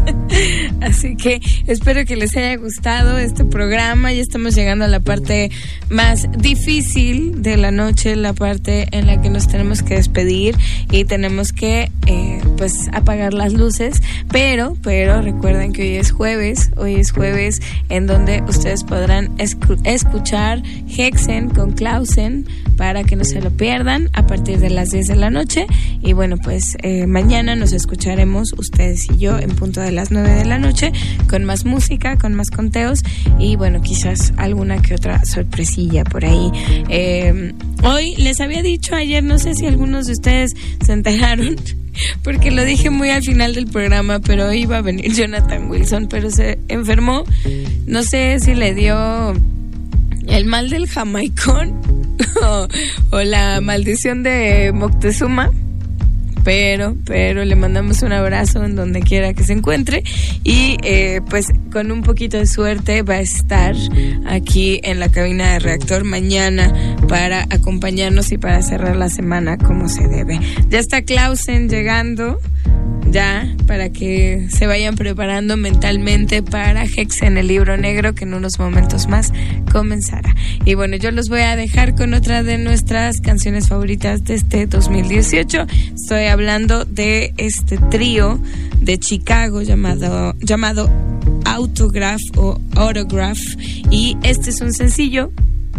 Así 0.80 1.14
que 1.14 1.40
espero 1.68 2.04
que 2.04 2.16
les 2.16 2.36
haya 2.36 2.56
gustado 2.56 3.18
este 3.18 3.44
programa. 3.44 4.12
Ya 4.12 4.22
estamos 4.22 4.56
llegando 4.56 4.86
a 4.86 4.88
la 4.88 4.98
parte 4.98 5.52
más 5.88 6.26
difícil 6.36 7.42
de 7.42 7.56
la 7.56 7.70
noche, 7.70 8.16
la 8.16 8.32
parte 8.32 8.88
en 8.90 9.06
la 9.06 9.22
que 9.22 9.30
nos 9.30 9.46
tenemos 9.46 9.84
que 9.84 9.94
despedir 9.94 10.56
y 10.90 11.04
tenemos 11.04 11.52
que 11.52 11.92
eh, 12.06 12.35
pues 12.56 12.72
apagar 12.92 13.34
las 13.34 13.52
luces. 13.52 14.02
Pero, 14.30 14.76
pero 14.82 15.22
recuerden 15.22 15.72
que 15.72 15.82
hoy 15.82 15.96
es 15.96 16.10
jueves, 16.12 16.70
hoy 16.76 16.94
es 16.96 17.10
jueves 17.12 17.60
en 17.88 18.06
donde 18.06 18.42
ustedes 18.48 18.82
podrán 18.84 19.36
escu- 19.38 19.80
escuchar 19.84 20.62
Hexen 20.96 21.50
con 21.50 21.72
Clausen 21.72 22.46
para 22.76 23.04
que 23.04 23.16
no 23.16 23.24
se 23.24 23.40
lo 23.40 23.50
pierdan 23.50 24.10
a 24.12 24.26
partir 24.26 24.58
de 24.58 24.68
las 24.70 24.90
10 24.90 25.06
de 25.08 25.16
la 25.16 25.30
noche. 25.30 25.66
Y 26.02 26.12
bueno, 26.12 26.36
pues 26.36 26.76
eh, 26.82 27.06
mañana 27.06 27.56
nos 27.56 27.72
escucharemos 27.72 28.52
ustedes 28.58 29.06
y 29.10 29.16
yo 29.18 29.38
en 29.38 29.50
punto 29.50 29.80
de 29.80 29.92
las 29.92 30.10
9 30.10 30.30
de 30.30 30.44
la 30.44 30.58
noche 30.58 30.92
con 31.28 31.44
más 31.44 31.64
música, 31.64 32.16
con 32.18 32.34
más 32.34 32.50
conteos 32.50 33.02
y 33.38 33.56
bueno, 33.56 33.80
quizás 33.82 34.32
alguna 34.36 34.82
que 34.82 34.94
otra 34.94 35.24
sorpresilla 35.24 36.04
por 36.04 36.24
ahí. 36.24 36.50
Eh, 36.88 37.54
hoy 37.82 38.14
les 38.16 38.40
había 38.40 38.62
dicho 38.62 38.94
ayer, 38.94 39.22
no 39.24 39.38
sé 39.38 39.54
si 39.54 39.66
algunos 39.66 40.06
de 40.06 40.12
ustedes 40.12 40.52
se 40.84 40.92
enteraron. 40.92 41.56
Porque 42.22 42.50
lo 42.50 42.64
dije 42.64 42.90
muy 42.90 43.10
al 43.10 43.22
final 43.22 43.54
del 43.54 43.66
programa, 43.66 44.20
pero 44.20 44.52
iba 44.52 44.78
a 44.78 44.82
venir 44.82 45.12
Jonathan 45.14 45.70
Wilson, 45.70 46.08
pero 46.08 46.30
se 46.30 46.58
enfermó. 46.68 47.24
No 47.86 48.02
sé 48.02 48.38
si 48.40 48.54
le 48.54 48.74
dio 48.74 49.32
el 50.28 50.44
mal 50.44 50.70
del 50.70 50.88
jamaicón 50.88 51.80
o, 52.42 52.68
o 53.10 53.22
la 53.22 53.60
maldición 53.60 54.22
de 54.22 54.72
Moctezuma. 54.74 55.50
Pero, 56.46 56.96
pero 57.04 57.44
le 57.44 57.56
mandamos 57.56 58.02
un 58.02 58.12
abrazo 58.12 58.64
en 58.64 58.76
donde 58.76 59.00
quiera 59.00 59.34
que 59.34 59.42
se 59.42 59.52
encuentre 59.52 60.04
y 60.44 60.76
eh, 60.84 61.20
pues 61.28 61.48
con 61.72 61.90
un 61.90 62.02
poquito 62.02 62.36
de 62.36 62.46
suerte 62.46 63.02
va 63.02 63.14
a 63.14 63.20
estar 63.20 63.74
aquí 64.28 64.78
en 64.84 65.00
la 65.00 65.08
cabina 65.08 65.54
de 65.54 65.58
reactor 65.58 66.04
mañana 66.04 66.72
para 67.08 67.46
acompañarnos 67.50 68.30
y 68.30 68.38
para 68.38 68.62
cerrar 68.62 68.94
la 68.94 69.08
semana 69.08 69.58
como 69.58 69.88
se 69.88 70.06
debe. 70.06 70.38
Ya 70.68 70.78
está 70.78 71.02
Clausen 71.02 71.68
llegando 71.68 72.38
ya 73.10 73.46
para 73.66 73.90
que 73.90 74.48
se 74.50 74.66
vayan 74.66 74.96
preparando 74.96 75.56
mentalmente 75.56 76.42
para 76.42 76.84
Hex 76.84 77.22
en 77.22 77.38
el 77.38 77.48
libro 77.48 77.76
negro 77.76 78.14
que 78.14 78.24
en 78.24 78.34
unos 78.34 78.58
momentos 78.58 79.06
más 79.08 79.32
comenzará. 79.72 80.34
Y 80.64 80.74
bueno, 80.74 80.96
yo 80.96 81.10
los 81.10 81.28
voy 81.28 81.40
a 81.40 81.56
dejar 81.56 81.94
con 81.94 82.14
otra 82.14 82.42
de 82.42 82.58
nuestras 82.58 83.20
canciones 83.20 83.68
favoritas 83.68 84.24
de 84.24 84.34
este 84.34 84.66
2018. 84.66 85.66
Estoy 85.94 86.24
hablando 86.26 86.84
de 86.84 87.34
este 87.36 87.78
trío 87.78 88.40
de 88.80 88.98
Chicago 88.98 89.62
llamado 89.62 90.34
llamado 90.40 90.90
Autograph 91.44 92.20
o 92.36 92.60
Autograph 92.74 93.38
y 93.90 94.16
este 94.22 94.50
es 94.50 94.60
un 94.60 94.72
sencillo 94.72 95.32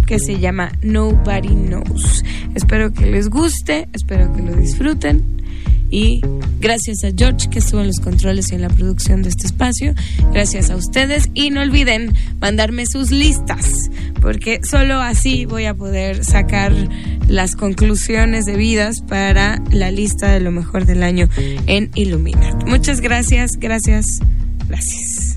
que 0.05 0.19
se 0.19 0.39
llama 0.39 0.71
Nobody 0.81 1.49
Knows. 1.49 2.23
Espero 2.55 2.93
que 2.93 3.05
les 3.05 3.29
guste, 3.29 3.89
espero 3.93 4.33
que 4.33 4.41
lo 4.41 4.55
disfruten. 4.55 5.23
Y 5.89 6.21
gracias 6.59 7.03
a 7.03 7.09
George 7.15 7.49
que 7.49 7.59
estuvo 7.59 7.81
en 7.81 7.87
los 7.87 7.99
controles 7.99 8.51
y 8.51 8.55
en 8.55 8.61
la 8.61 8.69
producción 8.69 9.23
de 9.23 9.29
este 9.29 9.47
espacio. 9.47 9.93
Gracias 10.33 10.69
a 10.69 10.75
ustedes. 10.75 11.29
Y 11.33 11.49
no 11.49 11.61
olviden 11.61 12.13
mandarme 12.39 12.85
sus 12.85 13.11
listas, 13.11 13.89
porque 14.21 14.59
solo 14.63 15.01
así 15.01 15.45
voy 15.45 15.65
a 15.65 15.73
poder 15.73 16.23
sacar 16.25 16.73
las 17.27 17.55
conclusiones 17.55 18.45
debidas 18.45 19.01
para 19.01 19.61
la 19.71 19.91
lista 19.91 20.31
de 20.31 20.39
lo 20.39 20.51
mejor 20.51 20.85
del 20.85 21.03
año 21.03 21.29
en 21.67 21.91
Illuminat. 21.95 22.67
Muchas 22.67 23.01
gracias, 23.01 23.51
gracias, 23.57 24.05
gracias. 24.67 25.35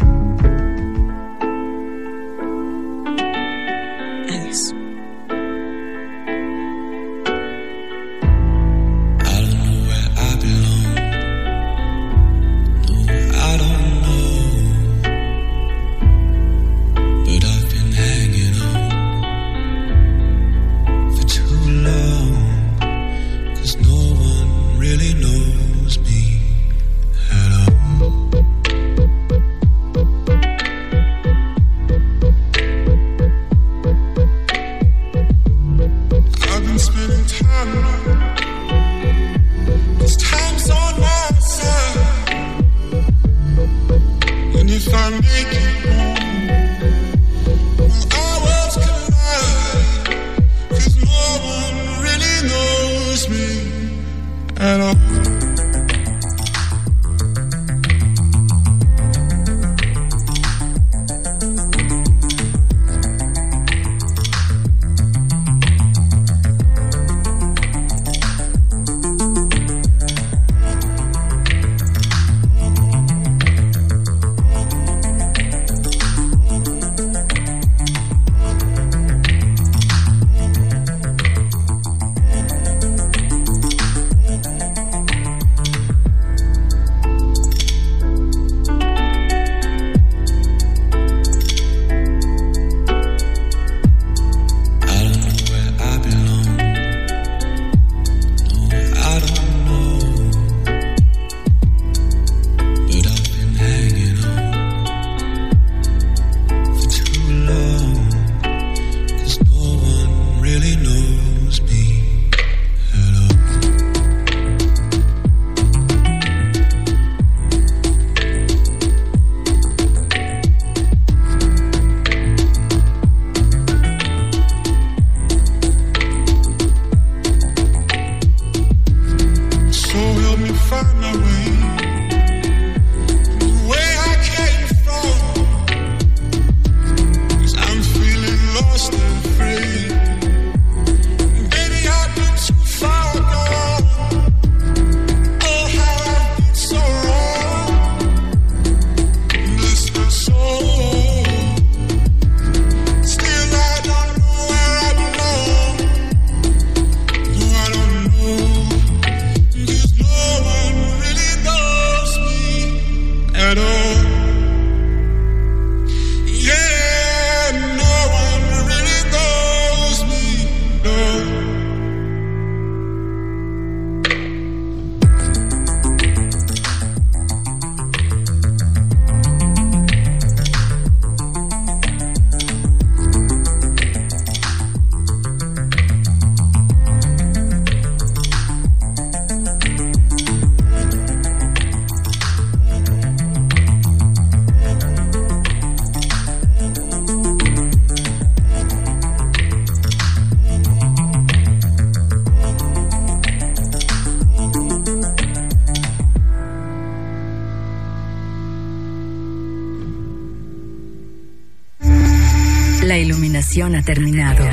Terminado. 213.95 214.45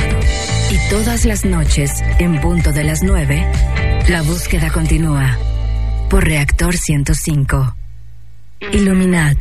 Y 0.71 0.89
todas 0.89 1.23
las 1.23 1.45
noches, 1.45 1.91
en 2.17 2.41
punto 2.41 2.71
de 2.71 2.83
las 2.83 3.03
9, 3.03 3.45
la 4.09 4.23
búsqueda 4.23 4.71
continúa. 4.71 5.37
Por 6.09 6.25
Reactor 6.25 6.75
105. 6.75 7.75
Illuminat. 8.71 9.37